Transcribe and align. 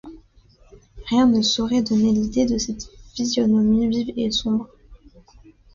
Rien 1.11 1.27
ne 1.27 1.43
saurait 1.43 1.83
donner 1.83 2.11
l’idée 2.11 2.47
de 2.47 2.57
cette 2.57 2.87
physionomie 3.13 3.87
vive 3.87 4.11
et 4.17 4.31
sombre. 4.31 4.67